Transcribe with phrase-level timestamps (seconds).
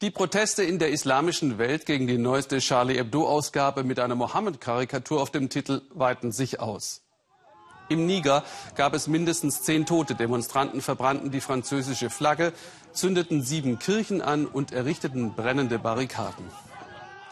[0.00, 5.32] Die Proteste in der islamischen Welt gegen die neueste Charlie Hebdo-Ausgabe mit einer Mohammed-Karikatur auf
[5.32, 7.02] dem Titel weiten sich aus.
[7.88, 8.44] Im Niger
[8.76, 10.14] gab es mindestens zehn Tote.
[10.14, 12.52] Demonstranten verbrannten die französische Flagge,
[12.92, 16.44] zündeten sieben Kirchen an und errichteten brennende Barrikaden.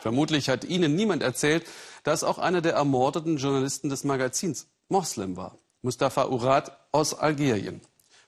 [0.00, 1.64] Vermutlich hat ihnen niemand erzählt,
[2.02, 5.56] dass auch einer der ermordeten Journalisten des Magazins Moslem war.
[5.82, 7.80] Mustafa Urat aus Algerien.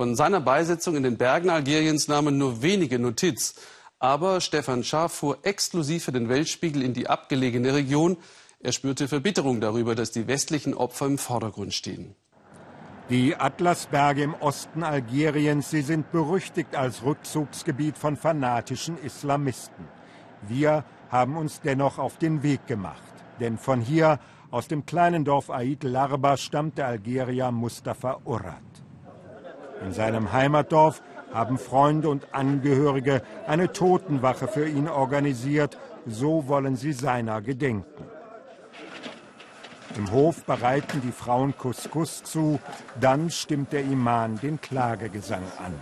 [0.00, 3.54] Von seiner Beisetzung in den Bergen Algeriens nahmen nur wenige Notiz.
[3.98, 8.16] Aber Stefan Schaaf fuhr exklusiv für den Weltspiegel in die abgelegene Region.
[8.60, 12.14] Er spürte Verbitterung darüber, dass die westlichen Opfer im Vordergrund stehen.
[13.10, 19.84] Die Atlasberge im Osten Algeriens, sie sind berüchtigt als Rückzugsgebiet von fanatischen Islamisten.
[20.48, 23.02] Wir haben uns dennoch auf den Weg gemacht.
[23.38, 24.18] Denn von hier,
[24.50, 28.69] aus dem kleinen Dorf Aid Larba, stammt der Algerier Mustafa Urat.
[29.82, 31.02] In seinem Heimatdorf
[31.32, 35.78] haben Freunde und Angehörige eine Totenwache für ihn organisiert.
[36.06, 38.04] So wollen sie seiner gedenken.
[39.96, 42.60] Im Hof bereiten die Frauen Couscous zu,
[43.00, 45.74] dann stimmt der Iman den Klagegesang an.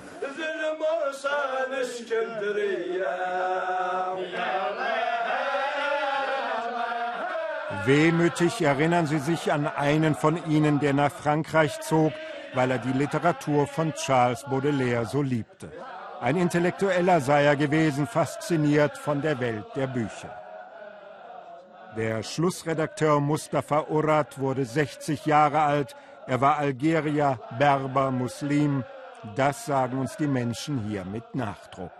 [7.84, 12.12] Wehmütig erinnern sie sich an einen von ihnen, der nach Frankreich zog,
[12.54, 15.70] weil er die Literatur von Charles Baudelaire so liebte.
[16.20, 20.34] Ein Intellektueller sei er gewesen, fasziniert von der Welt der Bücher.
[21.96, 25.96] Der Schlussredakteur Mustafa Urat wurde 60 Jahre alt.
[26.26, 28.84] Er war Algerier, Berber, Muslim.
[29.36, 31.97] Das sagen uns die Menschen hier mit Nachdruck.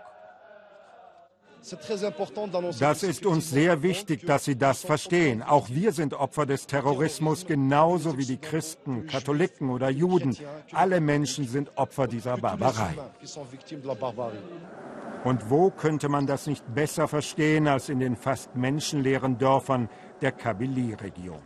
[2.79, 5.43] Das ist uns sehr wichtig, dass Sie das verstehen.
[5.43, 10.35] Auch wir sind Opfer des Terrorismus, genauso wie die Christen, Katholiken oder Juden.
[10.71, 12.95] Alle Menschen sind Opfer dieser Barbarei.
[15.25, 19.89] Und wo könnte man das nicht besser verstehen als in den fast menschenleeren Dörfern
[20.21, 21.41] der Kabylie-Region?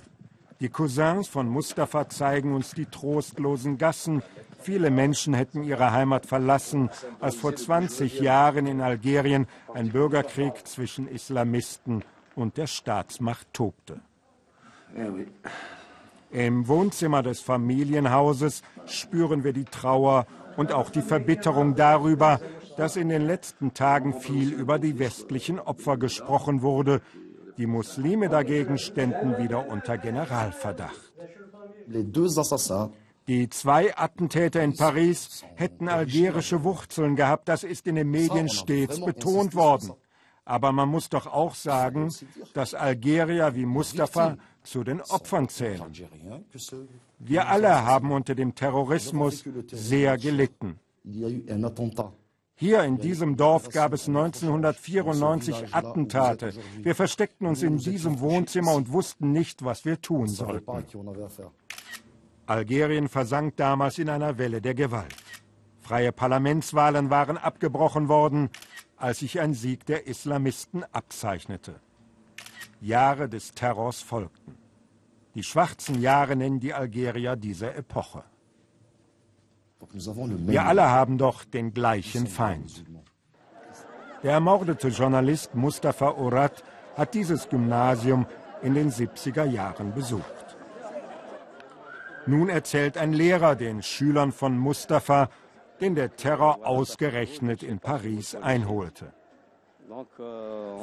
[0.59, 4.21] Die Cousins von Mustafa zeigen uns die trostlosen Gassen,
[4.63, 11.07] Viele Menschen hätten ihre Heimat verlassen, als vor 20 Jahren in Algerien ein Bürgerkrieg zwischen
[11.07, 12.03] Islamisten
[12.35, 13.99] und der Staatsmacht tobte.
[16.31, 22.39] Im Wohnzimmer des Familienhauses spüren wir die Trauer und auch die Verbitterung darüber,
[22.77, 27.01] dass in den letzten Tagen viel über die westlichen Opfer gesprochen wurde.
[27.57, 31.13] Die Muslime dagegen ständen wieder unter Generalverdacht.
[33.27, 37.47] Die zwei Attentäter in Paris hätten algerische Wurzeln gehabt.
[37.47, 39.93] Das ist in den Medien stets betont worden.
[40.45, 42.13] Aber man muss doch auch sagen,
[42.53, 45.83] dass Algerier wie Mustafa zu den Opfern zählen.
[47.19, 50.79] Wir alle haben unter dem Terrorismus sehr gelitten.
[52.55, 56.53] Hier in diesem Dorf gab es 1994 Attentate.
[56.81, 60.85] Wir versteckten uns in diesem Wohnzimmer und wussten nicht, was wir tun sollten.
[62.45, 65.15] Algerien versank damals in einer Welle der Gewalt.
[65.79, 68.49] Freie Parlamentswahlen waren abgebrochen worden,
[68.97, 71.79] als sich ein Sieg der Islamisten abzeichnete.
[72.81, 74.57] Jahre des Terrors folgten.
[75.35, 78.23] Die schwarzen Jahre nennen die Algerier diese Epoche.
[79.91, 82.85] Wir alle haben doch den gleichen Feind.
[84.21, 86.63] Der ermordete Journalist Mustafa Urat
[86.95, 88.25] hat dieses Gymnasium
[88.61, 90.42] in den 70er Jahren besucht.
[92.25, 95.29] Nun erzählt ein Lehrer den Schülern von Mustafa,
[95.81, 99.13] den der Terror ausgerechnet in Paris einholte.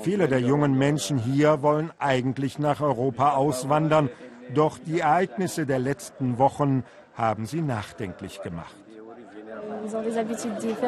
[0.02, 4.10] Viele der jungen Menschen hier wollen eigentlich nach Europa auswandern,
[4.54, 6.84] doch die Ereignisse der letzten Wochen
[7.14, 8.74] haben sie nachdenklich gemacht.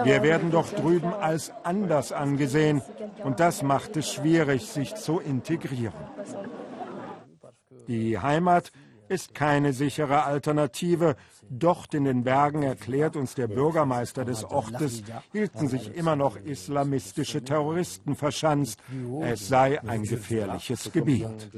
[0.05, 2.83] Wir werden doch drüben als anders angesehen
[3.25, 6.05] und das macht es schwierig, sich zu integrieren.
[7.89, 8.71] Die Heimat
[9.13, 11.17] ist keine sichere Alternative.
[11.51, 15.03] Dort in den Bergen, erklärt uns der Bürgermeister des Ortes,
[15.33, 18.81] hielten sich immer noch islamistische Terroristen verschanzt.
[19.21, 21.51] Es sei ein gefährliches Gebiet.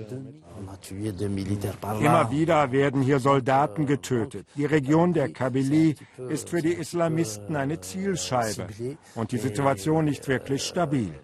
[2.01, 4.49] Immer wieder werden hier Soldaten getötet.
[4.57, 5.95] Die Region der Kabylie
[6.29, 8.67] ist für die Islamisten eine Zielscheibe
[9.15, 11.15] und die Situation nicht wirklich stabil.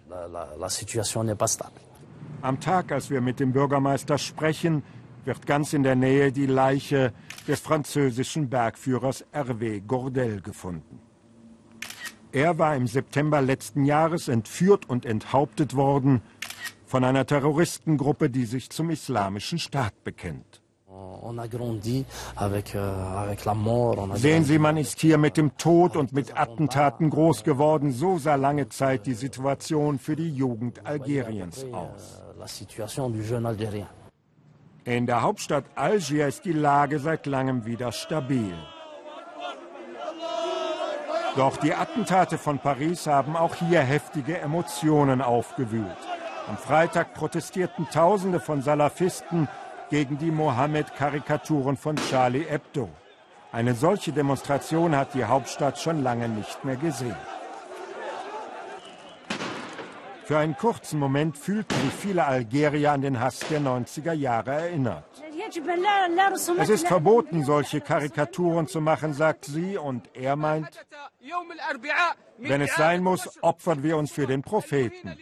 [2.41, 4.83] Am Tag, als wir mit dem Bürgermeister sprechen,
[5.25, 7.13] wird ganz in der Nähe die Leiche
[7.47, 10.99] des französischen Bergführers Hervé Gordel gefunden.
[12.31, 16.21] Er war im September letzten Jahres entführt und enthauptet worden
[16.85, 20.61] von einer Terroristengruppe, die sich zum islamischen Staat bekennt.
[24.15, 27.91] Sehen Sie, man ist hier mit dem Tod und mit Attentaten groß geworden.
[27.91, 32.21] So sah lange Zeit die Situation für die Jugend Algeriens aus.
[34.83, 38.55] In der Hauptstadt Algier ist die Lage seit langem wieder stabil.
[41.35, 45.85] Doch die Attentate von Paris haben auch hier heftige Emotionen aufgewühlt.
[46.47, 49.47] Am Freitag protestierten Tausende von Salafisten
[49.91, 52.89] gegen die Mohammed-Karikaturen von Charlie Hebdo.
[53.51, 57.15] Eine solche Demonstration hat die Hauptstadt schon lange nicht mehr gesehen.
[60.31, 65.03] Für einen kurzen Moment fühlten sich viele Algerier an den Hass der 90er Jahre erinnert.
[66.57, 70.69] Es ist verboten, solche Karikaturen zu machen, sagt sie, und er meint,
[72.37, 75.17] wenn es sein muss, opfern wir uns für den Propheten.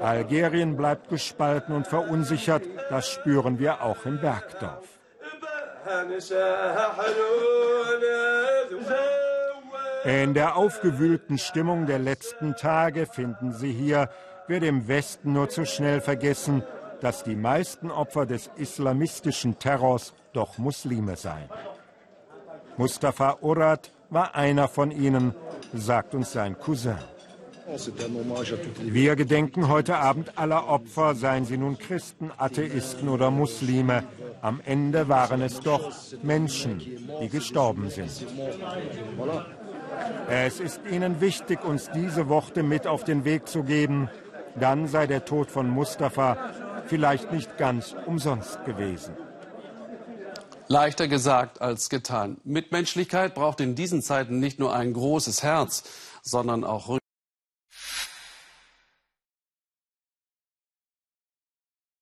[0.00, 4.86] Algerien bleibt gespalten und verunsichert, das spüren wir auch im Bergdorf.
[10.04, 14.08] In der aufgewühlten Stimmung der letzten Tage finden Sie hier,
[14.48, 16.64] wird im Westen nur zu schnell vergessen,
[17.00, 21.48] dass die meisten Opfer des islamistischen Terrors doch Muslime seien.
[22.76, 25.34] Mustafa Urat war einer von ihnen,
[25.72, 26.96] sagt uns sein Cousin.
[28.80, 34.02] Wir gedenken heute Abend aller Opfer, seien sie nun Christen, Atheisten oder Muslime.
[34.40, 36.80] Am Ende waren es doch Menschen,
[37.20, 38.26] die gestorben sind.
[40.28, 44.08] Es ist ihnen wichtig, uns diese Worte mit auf den Weg zu geben.
[44.58, 46.36] Dann sei der Tod von Mustafa
[46.86, 49.14] vielleicht nicht ganz umsonst gewesen.
[50.68, 52.38] Leichter gesagt als getan.
[52.44, 55.84] Mitmenschlichkeit braucht in diesen Zeiten nicht nur ein großes Herz,
[56.22, 56.98] sondern auch